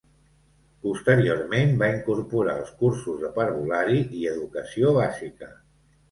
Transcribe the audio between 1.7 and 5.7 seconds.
va incorporar els cursos de parvulari i educació bàsica.